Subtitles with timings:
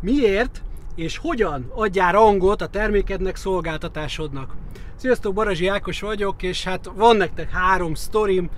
[0.00, 0.62] miért
[0.94, 4.54] és hogyan adjál rangot a termékednek, szolgáltatásodnak.
[4.96, 8.50] Sziasztok, Barazsi Ákos vagyok, és hát van nektek három sztorim,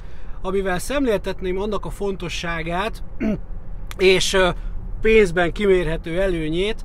[0.43, 3.03] amivel szemléltetném annak a fontosságát,
[3.99, 4.37] és
[5.01, 6.85] pénzben kimérhető előnyét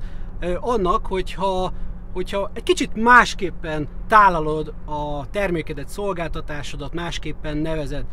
[0.60, 1.72] annak, hogyha,
[2.12, 8.04] hogyha egy kicsit másképpen tálalod a termékedet, szolgáltatásodat, másképpen nevezed.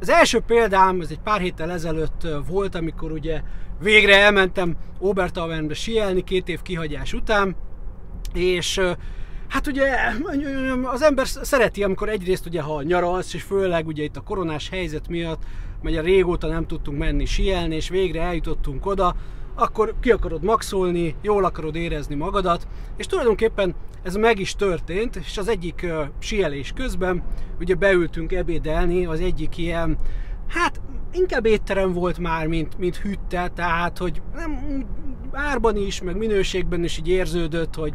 [0.00, 3.42] Az első példám, ez egy pár héttel ezelőtt volt, amikor ugye
[3.80, 7.56] végre elmentem Obertauernbe sielni két év kihagyás után,
[8.32, 8.80] és
[9.48, 9.96] Hát ugye
[10.82, 15.08] az ember szereti, amikor egyrészt ugye ha nyaralsz, és főleg ugye itt a koronás helyzet
[15.08, 15.42] miatt,
[15.82, 19.14] mert régóta nem tudtunk menni sielni, és végre eljutottunk oda,
[19.54, 25.38] akkor ki akarod maxolni, jól akarod érezni magadat, és tulajdonképpen ez meg is történt, és
[25.38, 27.22] az egyik uh, sielés közben
[27.60, 29.98] ugye beültünk ebédelni, az egyik ilyen,
[30.48, 30.80] hát
[31.12, 34.84] inkább étterem volt már, mint, mint hütte, tehát hogy nem
[35.32, 37.92] árban is, meg minőségben is így érződött, hogy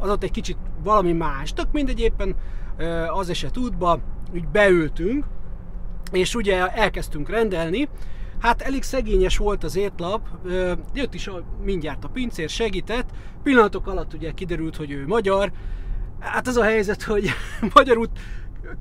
[0.00, 1.52] az ott egy kicsit valami más.
[1.52, 2.34] Tök mindegy éppen
[3.08, 3.98] az eset útba,
[4.34, 5.24] úgy beültünk,
[6.12, 7.88] és ugye elkezdtünk rendelni,
[8.42, 10.28] Hát elég szegényes volt az étlap,
[10.94, 11.30] jött is
[11.64, 13.10] mindjárt a pincér, segített,
[13.42, 15.52] pillanatok alatt ugye kiderült, hogy ő magyar.
[16.18, 17.28] Hát az a helyzet, hogy
[17.74, 18.08] magyarul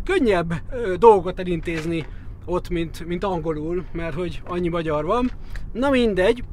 [0.04, 0.54] könnyebb
[0.98, 2.06] dolgokat elintézni
[2.46, 5.32] ott, mint, mint angolul, mert hogy annyi magyar van.
[5.74, 6.44] Na mindegy,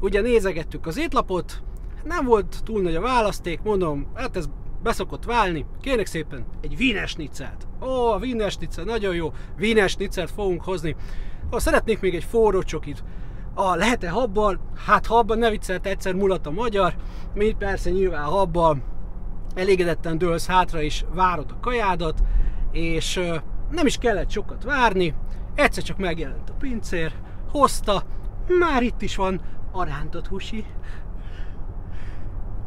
[0.00, 1.62] ugye nézegettük az étlapot,
[2.04, 4.48] nem volt túl nagy a választék, mondom, hát ez
[4.82, 7.66] beszokott válni, kérnek szépen egy Schnitzelt.
[7.82, 9.32] Ó, a Schnitzel, nagyon jó,
[9.86, 10.96] Schnitzelt fogunk hozni.
[11.54, 13.04] Ó, szeretnék még egy forró csokit.
[13.54, 14.60] A, lehet-e habbal?
[14.86, 16.94] Hát habban, ne viccelt, egyszer mulat a magyar.
[17.34, 18.82] Mi persze nyilván habbal.
[19.54, 22.22] Elégedetten dőlsz hátra és várod a kajádat,
[22.70, 23.20] és
[23.70, 25.14] nem is kellett sokat várni.
[25.54, 27.12] Egyszer csak megjelent a pincér,
[27.50, 28.02] hozta,
[28.58, 30.64] már itt is van a rántott husi.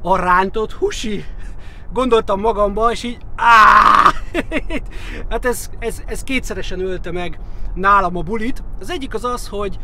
[0.02, 1.26] A rántott husi?
[1.96, 4.14] Gondoltam magamba, és így áh!
[5.30, 7.40] Hát ez, ez, ez kétszeresen ölte meg
[7.74, 8.64] nálam a bulit.
[8.80, 9.80] Az egyik az az, hogy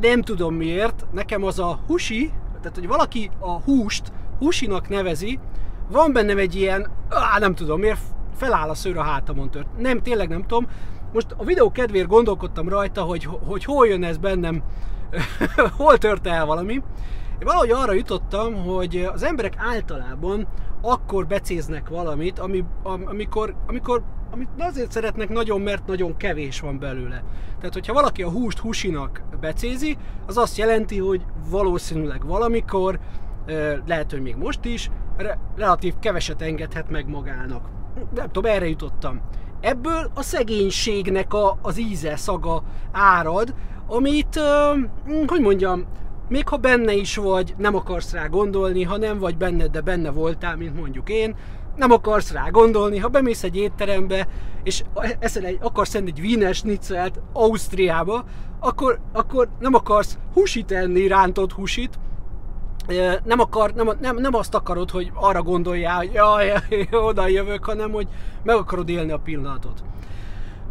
[0.00, 5.38] nem tudom miért, nekem az a husi, tehát hogy valaki a húst husinak nevezi,
[5.90, 8.00] van bennem egy ilyen, á, nem tudom miért,
[8.36, 9.78] feláll a szőr a hátamon tört.
[9.78, 10.66] Nem, tényleg nem tudom.
[11.12, 14.62] Most a videó kedvéért gondolkodtam rajta, hogy, hogy hol jön ez bennem,
[15.76, 16.82] hol tört el valami.
[17.40, 20.46] Én valahogy arra jutottam, hogy az emberek általában
[20.80, 27.22] akkor becéznek valamit, ami, amikor, amikor amit azért szeretnek nagyon, mert nagyon kevés van belőle.
[27.58, 29.96] Tehát, hogyha valaki a húst húsinak becézi,
[30.26, 32.98] az azt jelenti, hogy valószínűleg valamikor,
[33.86, 34.90] lehet, hogy még most is,
[35.56, 37.68] relatív keveset engedhet meg magának.
[38.14, 39.20] Nem tudom, erre jutottam.
[39.60, 42.62] Ebből a szegénységnek a, az íze, szaga
[42.92, 43.54] árad,
[43.86, 44.40] amit,
[45.26, 45.86] hogy mondjam,
[46.30, 50.10] még ha benne is vagy, nem akarsz rá gondolni, ha nem vagy benne, de benne
[50.10, 51.36] voltál, mint mondjuk én,
[51.76, 54.28] nem akarsz rá gondolni, ha bemész egy étterembe,
[54.62, 54.82] és
[55.18, 58.24] eszel egy, akarsz enni egy Wiener Schnitzelt Ausztriába,
[58.60, 61.98] akkor, akkor nem akarsz húsit enni, rántott húsit,
[63.24, 66.52] nem, akar, nem, nem, nem azt akarod, hogy arra gondoljál, hogy jaj,
[67.08, 68.08] oda jövök, hanem hogy
[68.42, 69.82] meg akarod élni a pillanatot.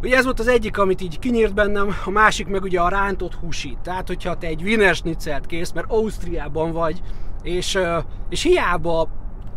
[0.02, 3.34] Ugye ez volt az egyik, amit így kinyírt bennem, a másik meg ugye a rántott
[3.34, 3.76] húsi.
[3.82, 7.00] Tehát, hogyha te egy Wiener Schnitzelt kész, mert Ausztriában vagy,
[7.42, 7.78] és,
[8.28, 9.08] és hiába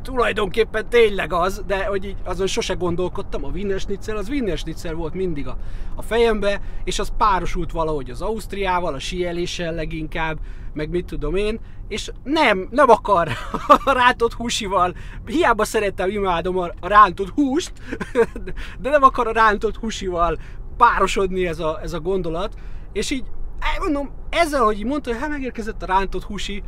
[0.04, 3.82] tulajdonképpen tényleg az, de hogy így azon sose gondolkodtam, a Wiener
[4.16, 5.58] az Wiener volt mindig a,
[5.96, 10.40] a fejembe, és az párosult valahogy az Ausztriával, a sieléssel leginkább,
[10.74, 13.30] meg mit tudom én, és nem, nem akar
[13.86, 17.74] a rántott húsival, hiába szeretem, imádom a rántott húst,
[18.82, 20.38] de nem akar a rántott húsival
[20.78, 22.54] párosodni ez a, ez a gondolat,
[22.94, 23.26] és így
[23.80, 26.64] mondom, ezzel, hogy így mondta, hogy hát megérkezett a rántott húsi,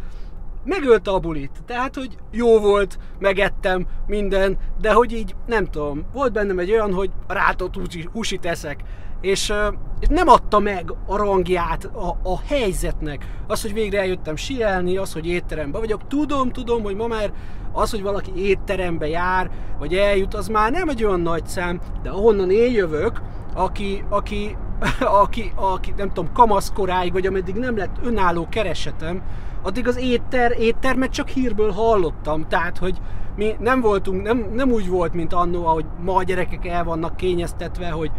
[0.66, 1.52] megölte a bulit.
[1.66, 6.94] Tehát, hogy jó volt, megettem minden, de hogy így, nem tudom, volt bennem egy olyan,
[6.94, 7.76] hogy rátott
[8.12, 8.84] húsit eszek,
[9.22, 9.54] és,
[10.00, 13.26] és nem adta meg a rangját a, a helyzetnek.
[13.48, 16.08] Az, hogy végre eljöttem sielni, az, hogy étterembe vagyok.
[16.08, 17.34] Tudom, tudom, hogy ma már
[17.72, 19.50] az, hogy valaki étterembe jár,
[19.80, 23.22] vagy eljut, az már nem egy olyan nagy szám, de ahonnan én jövök,
[23.54, 24.58] aki, aki,
[25.24, 29.22] aki, aki nem tudom, kamaszkoráig, vagy ameddig nem lett önálló keresetem,
[29.66, 32.98] addig az étter, éttermet csak hírből hallottam, tehát, hogy
[33.36, 37.16] mi nem voltunk, nem, nem úgy volt, mint annó, ahogy ma a gyerekek el vannak
[37.16, 38.12] kényeztetve, hogy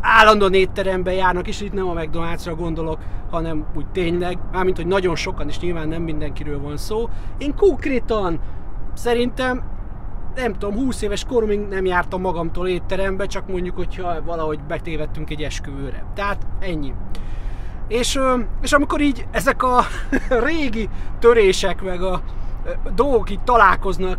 [0.00, 2.98] állandóan étterembe járnak, és itt nem a McDonald'sra gondolok,
[3.30, 7.08] hanem úgy tényleg, mármint, hogy nagyon sokan, és nyilván nem mindenkiről van szó.
[7.38, 8.40] Én konkrétan
[8.94, 9.62] szerintem
[10.34, 15.42] nem tudom, 20 éves koromig nem jártam magamtól étterembe, csak mondjuk, hogyha valahogy betévettünk egy
[15.42, 16.04] esküvőre.
[16.14, 16.94] Tehát ennyi.
[17.90, 18.18] És,
[18.62, 19.84] és amikor így ezek a
[20.46, 20.88] régi
[21.18, 22.22] törések, meg a
[22.94, 24.18] dolgok így találkoznak,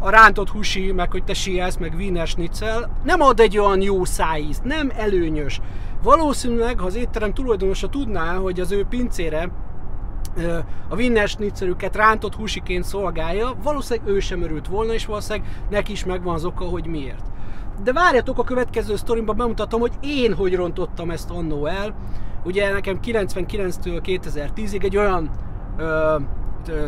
[0.00, 4.04] a rántott húsi, meg hogy te sielsz, meg Wiener Schnitzel, nem ad egy olyan jó
[4.04, 5.60] szájízt, nem előnyös.
[6.02, 9.50] Valószínűleg, ha az étterem tulajdonosa tudná, hogy az ő pincére
[10.88, 16.04] a Wiener Schnitzelüket rántott húsiként szolgálja, valószínűleg ő sem örült volna, és valószínűleg neki is
[16.04, 17.31] megvan az oka, hogy miért.
[17.82, 21.94] De várjatok, a következő sztorimban bemutatom, hogy én hogy rontottam ezt annó el.
[22.44, 25.30] Ugye nekem 99-től 2010-ig egy olyan
[25.76, 26.16] ö,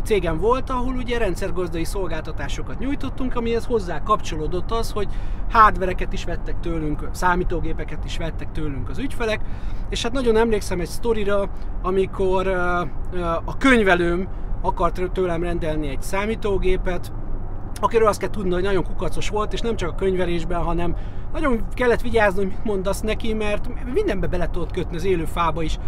[0.05, 5.09] cégem volt, ahol ugye rendszergazdai szolgáltatásokat nyújtottunk, amihez hozzá kapcsolódott az, hogy
[5.51, 9.41] hardvereket is vettek tőlünk, számítógépeket is vettek tőlünk az ügyfelek,
[9.89, 11.49] és hát nagyon emlékszem egy sztorira,
[11.83, 12.47] amikor
[13.45, 14.29] a könyvelőm
[14.61, 17.13] akart tőlem rendelni egy számítógépet,
[17.81, 20.97] akiről azt kell tudni, hogy nagyon kukacos volt, és nem csak a könyvelésben, hanem
[21.33, 25.63] nagyon kellett vigyázni, hogy mit mondasz neki, mert mindenbe bele tudott kötni az élő fába
[25.63, 25.79] is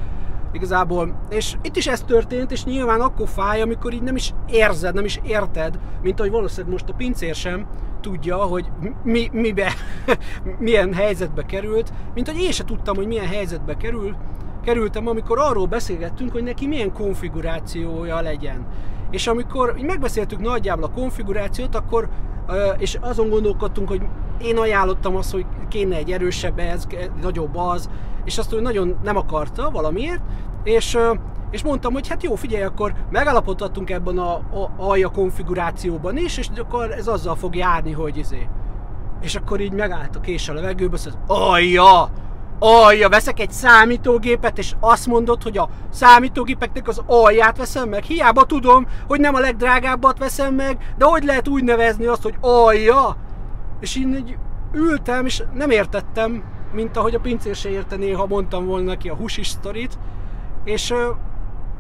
[0.53, 1.21] igazából.
[1.31, 5.05] És itt is ez történt, és nyilván akkor fáj, amikor így nem is érzed, nem
[5.05, 7.67] is érted, mint ahogy valószínűleg most a pincér sem
[8.01, 8.67] tudja, hogy
[9.03, 9.73] mi, mibe,
[10.59, 14.17] milyen helyzetbe került, mint hogy én se tudtam, hogy milyen helyzetbe kerül,
[14.65, 18.67] kerültem, amikor arról beszélgettünk, hogy neki milyen konfigurációja legyen.
[19.11, 22.09] És amikor megbeszéltük nagyjából a konfigurációt, akkor
[22.79, 24.03] és azon gondolkodtunk, hogy
[24.39, 26.87] én ajánlottam azt, hogy kéne egy erősebb ez,
[27.23, 27.91] nagyobb az,
[28.25, 30.23] és azt ő nagyon nem akarta valamiért,
[30.65, 30.99] és,
[31.51, 36.49] és mondtam, hogy hát jó, figyelj, akkor megállapodhatunk ebben a, a alja konfigurációban is, és
[36.57, 38.49] akkor ez azzal fog járni, hogy izé.
[39.21, 42.11] És akkor így megállt a kés a levegőbe, azt alja,
[42.59, 48.03] alja, veszek egy számítógépet, és azt mondod, hogy a számítógépeknek az alját veszem meg?
[48.03, 52.37] Hiába tudom, hogy nem a legdrágábbat veszem meg, de hogy lehet úgy nevezni azt, hogy
[52.41, 53.17] alja?
[53.81, 54.37] És én így
[54.73, 56.43] ültem, és nem értettem,
[56.73, 59.99] mint ahogy a pincér se értené, ha mondtam volna neki a húsis sztorit,
[60.65, 60.95] és,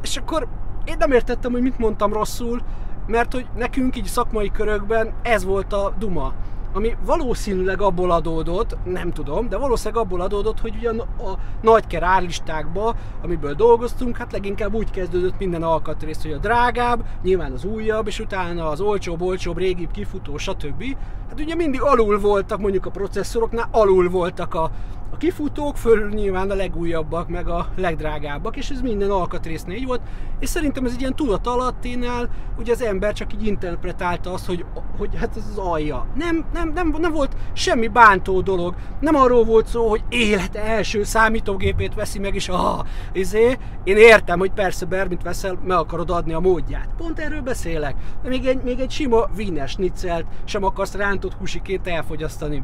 [0.02, 0.48] és akkor
[0.84, 2.62] én nem értettem, hogy mit mondtam rosszul,
[3.06, 6.32] mert hogy nekünk így szakmai körökben ez volt a duma
[6.76, 12.94] ami valószínűleg abból adódott, nem tudom, de valószínűleg abból adódott, hogy ugyan a nagyker árlistákba,
[13.22, 18.20] amiből dolgoztunk, hát leginkább úgy kezdődött minden alkatrész, hogy a drágább, nyilván az újabb, és
[18.20, 20.84] utána az olcsóbb, olcsóbb, régibb, kifutó, stb.
[21.28, 24.70] Hát ugye mindig alul voltak, mondjuk a processzoroknál alul voltak a,
[25.10, 30.00] a kifutók, fölül nyilván a legújabbak, meg a legdrágábbak, és ez minden alkatrésznél így volt,
[30.38, 34.64] és szerintem ez egy ilyen tudat alatténál, ugye az ember csak így interpretálta azt, hogy,
[34.98, 36.06] hogy hát ez az alja.
[36.14, 41.02] Nem, nem, nem, nem volt semmi bántó dolog, nem arról volt szó, hogy élete első
[41.02, 46.32] számítógépét veszi meg, és ah, izé, én értem, hogy persze Bermit veszel, meg akarod adni
[46.32, 46.88] a módját.
[46.96, 47.94] Pont erről beszélek.
[48.22, 52.62] De még egy, még egy sima Wiener Schnitzelt sem akarsz rántott húsikét elfogyasztani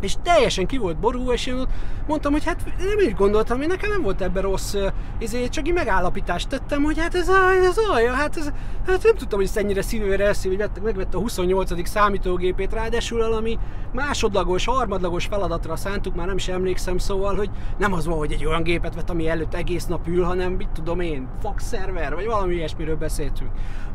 [0.00, 1.70] és teljesen ki volt ború, és én ott
[2.06, 4.74] mondtam, hogy hát nem így gondoltam, hogy nekem nem volt ebben rossz,
[5.20, 7.28] ezért csak egy megállapítást tettem, hogy hát ez,
[7.64, 8.52] ez alja, hát, ez,
[8.90, 11.88] hát nem tudtam, hogy ezt ennyire szívőre eszi, hogy megvette a 28.
[11.88, 13.58] számítógépét, ráadásul valami
[13.92, 18.46] másodlagos, harmadlagos feladatra szántuk, már nem is emlékszem, szóval, hogy nem az van, hogy egy
[18.46, 22.26] olyan gépet vett, ami előtt egész nap ül, hanem mit tudom én, fax szerver, vagy
[22.26, 23.50] valami ilyesmiről beszéltünk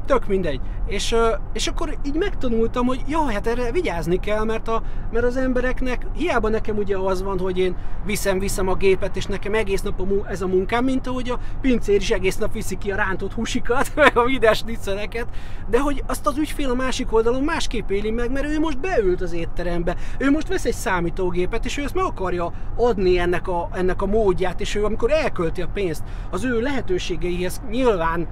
[0.05, 0.59] tök mindegy.
[0.87, 1.15] És,
[1.53, 6.05] és akkor így megtanultam, hogy ja, hát erre vigyázni kell, mert, a, mert az embereknek,
[6.15, 7.75] hiába nekem ugye az van, hogy én
[8.05, 11.39] viszem, viszem a gépet, és nekem egész nap a, ez a munkám, mint ahogy a
[11.61, 15.27] pincér is egész nap viszi ki a rántott húsikat, meg a vides nicceleket,
[15.69, 19.21] de hogy azt az ügyfél a másik oldalon másképp éli meg, mert ő most beült
[19.21, 23.69] az étterembe, ő most vesz egy számítógépet, és ő ezt meg akarja adni ennek a,
[23.73, 28.27] ennek a módját, és ő amikor elkölti a pénzt, az ő lehetőségeihez nyilván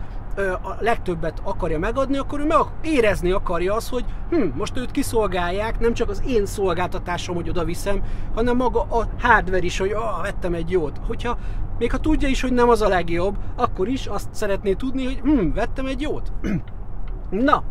[0.62, 5.79] a legtöbbet akarja megadni, akkor ő meg érezni akarja azt, hogy hm, most őt kiszolgálják,
[5.79, 8.01] nem csak az én szolgáltatásom, hogy oda viszem,
[8.36, 11.00] hanem maga a hardware is, hogy ah, vettem egy jót.
[11.08, 11.38] Hogyha
[11.81, 15.19] még ha tudja is, hogy nem az a legjobb, akkor is azt szeretné tudni, hogy
[15.23, 16.31] hm, vettem egy jót.
[17.29, 17.63] Na,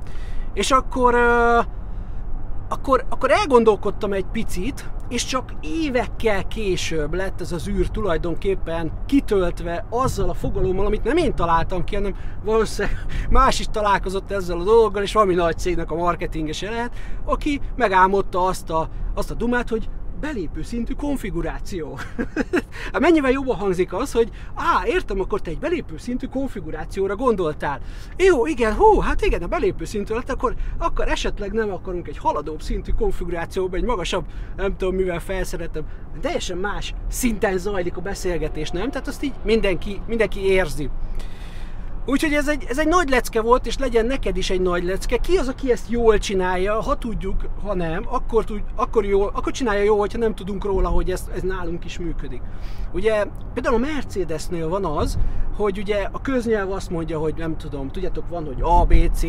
[0.52, 1.64] és akkor uh,
[2.68, 9.86] akkor, akkor elgondolkodtam egy picit, és csak évekkel később lett ez az űr tulajdonképpen kitöltve
[9.90, 12.14] azzal a fogalommal, amit nem én találtam ki, hanem
[12.44, 12.98] valószínűleg
[13.30, 16.92] más is találkozott ezzel a dologgal, és valami nagy cégnek a marketingese lehet,
[17.24, 19.88] aki megálmodta azt a, azt a dumát, hogy
[20.20, 21.98] belépő szintű konfiguráció.
[22.92, 27.80] hát mennyivel jobban hangzik az, hogy á, értem, akkor te egy belépő szintű konfigurációra gondoltál.
[28.16, 32.18] Jó, igen, hú, hát igen, a belépő szintű lett, akkor, akkor esetleg nem akarunk egy
[32.18, 34.24] haladóbb szintű konfigurációba, egy magasabb,
[34.56, 35.84] nem tudom mivel felszeretem.
[36.20, 38.90] Teljesen más szinten zajlik a beszélgetés, nem?
[38.90, 40.90] Tehát azt így mindenki, mindenki érzi.
[42.06, 45.16] Úgyhogy ez egy, ez egy nagy lecke volt, és legyen neked is egy nagy lecke.
[45.16, 46.82] Ki az, aki ezt jól csinálja?
[46.82, 50.88] Ha tudjuk, ha nem, akkor, tud, akkor, jól, akkor csinálja jól, hogyha nem tudunk róla,
[50.88, 52.42] hogy ez, ez nálunk is működik.
[52.92, 55.18] Ugye például a Mercedesnél van az,
[55.56, 59.22] hogy ugye a köznyelv azt mondja, hogy nem tudom, tudjátok, van, hogy A, B, C,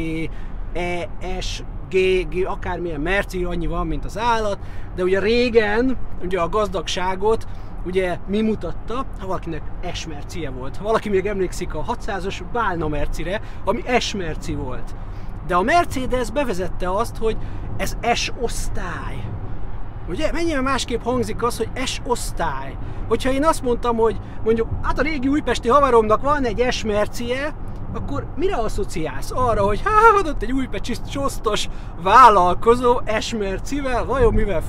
[0.73, 1.09] E,
[1.39, 4.59] S, G, G, akármilyen merci, annyi van, mint az állat,
[4.95, 7.47] de ugye régen, ugye a gazdagságot
[7.85, 10.77] ugye mi mutatta, ha valakinek esmercie volt.
[10.77, 14.95] Ha valaki még emlékszik a 600-as Bálna mercire, ami esmerci volt.
[15.47, 17.37] De a Mercedes bevezette azt, hogy
[17.77, 19.23] ez S-osztály.
[20.09, 20.31] Ugye?
[20.31, 22.77] Mennyire másképp hangzik az, hogy S-osztály.
[23.07, 27.55] Hogyha én azt mondtam, hogy mondjuk, hát a régi újpesti havaromnak van egy S-mercie,
[27.93, 29.31] akkor mire asszociálsz?
[29.31, 31.69] Arra, hogy hát ott egy újpesti csosztos
[32.03, 34.61] vállalkozó esmercivel, vajon mivel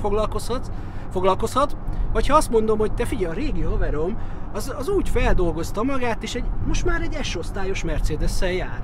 [0.00, 0.70] foglalkozhatsz?
[1.10, 1.76] Foglalkozhat,
[2.12, 4.18] vagy ha azt mondom, hogy te figyelj, a régi haverom,
[4.52, 8.82] az, az úgy feldolgozta magát, és egy, most már egy S-osztályos mercedes jár.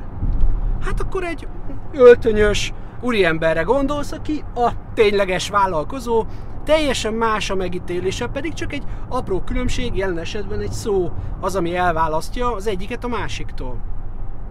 [0.80, 1.49] Hát akkor egy
[1.92, 6.25] öltönyös úriemberre gondolsz, aki a tényleges vállalkozó,
[6.64, 11.76] teljesen más a megítélése, pedig csak egy apró különbség, jelen esetben egy szó az, ami
[11.76, 13.76] elválasztja az egyiket a másiktól.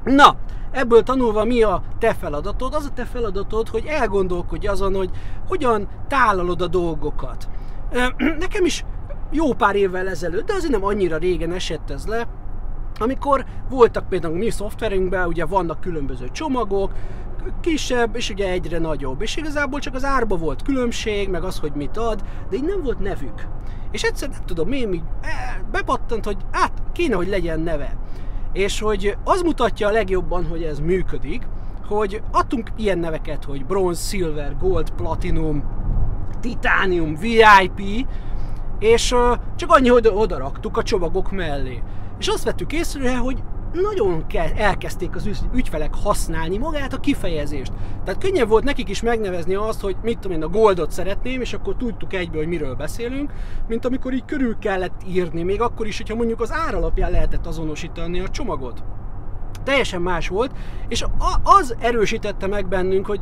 [0.04, 0.36] Na,
[0.72, 2.74] ebből tanulva mi a te feladatod?
[2.74, 5.10] Az a te feladatod, hogy elgondolkodj azon, hogy
[5.48, 7.48] hogyan tálalod a dolgokat.
[8.40, 8.86] Nekem is
[9.32, 12.28] jó pár évvel ezelőtt, de azért nem annyira régen esett ez le,
[13.00, 16.92] amikor voltak például mi szoftverünkben, ugye vannak különböző csomagok,
[17.62, 19.22] kisebb, és ugye egyre nagyobb.
[19.22, 22.82] És igazából csak az árba volt különbség, meg az, hogy mit ad, de így nem
[22.82, 23.48] volt nevük.
[23.92, 27.98] És egyszer nem tudom, én így eh, bepattant, hogy hát kéne, hogy legyen neve.
[28.54, 31.48] És hogy az mutatja a legjobban, hogy ez működik,
[31.88, 35.64] hogy adtunk ilyen neveket, hogy bronze, silver, gold, platinum,
[36.46, 38.08] titánium, VIP,
[38.80, 39.16] és
[39.56, 41.84] csak annyi, hogy oda raktuk a csomagok mellé.
[42.20, 44.26] És azt vettük észre, hogy nagyon
[44.56, 47.72] elkezdték az ügyfelek használni magát a kifejezést.
[48.04, 51.54] Tehát könnyebb volt nekik is megnevezni azt, hogy mit tudom én, a Goldot szeretném, és
[51.54, 53.32] akkor tudtuk egyből, hogy miről beszélünk,
[53.68, 57.46] mint amikor így körül kellett írni, még akkor is, hogyha mondjuk az ár alapján lehetett
[57.46, 58.84] azonosítani a csomagot.
[59.64, 60.52] Teljesen más volt,
[60.88, 61.06] és
[61.44, 63.22] az erősítette meg bennünk, hogy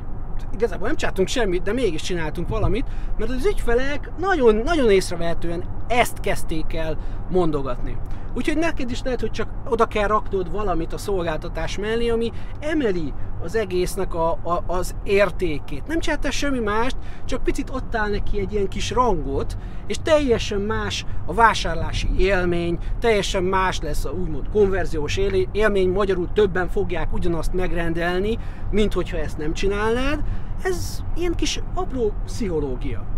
[0.54, 2.86] igazából nem csináltunk semmit, de mégis csináltunk valamit,
[3.18, 6.98] mert az ügyfelek nagyon, nagyon észrevehetően ezt kezdték el
[7.30, 7.98] mondogatni.
[8.36, 13.14] Úgyhogy neked is lehet, hogy csak oda kell raknod valamit a szolgáltatás mellé, ami emeli
[13.44, 15.88] az egésznek a, a, az értékét.
[15.88, 21.06] Nem csináltál semmi mást, csak picit adtál neki egy ilyen kis rangot, és teljesen más
[21.26, 25.20] a vásárlási élmény, teljesen más lesz a úgymond konverziós
[25.52, 28.38] élmény, magyarul többen fogják ugyanazt megrendelni,
[28.72, 30.24] mint hogyha ezt nem csinálnád.
[30.64, 33.13] Ez ilyen kis apró pszichológia.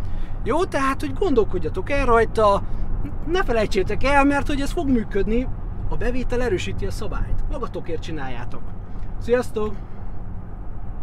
[0.45, 2.61] Jó, tehát, hogy gondolkodjatok el rajta,
[3.27, 5.47] ne felejtsétek el, mert hogy ez fog működni,
[5.89, 7.43] a bevétel erősíti a szabályt.
[7.51, 8.61] Magatokért csináljátok.
[9.21, 9.75] Sziasztok!